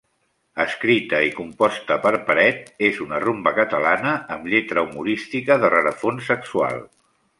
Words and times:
Escrita 0.63 1.17
i 1.25 1.33
composta 1.39 1.97
per 2.05 2.11
Peret, 2.29 2.71
és 2.89 3.01
una 3.05 3.19
rumba 3.25 3.53
catalana 3.59 4.15
amb 4.37 4.49
lletra 4.55 4.85
humorística 4.87 5.59
de 5.65 5.71
rerefons 5.75 6.33
sexual. 6.33 6.83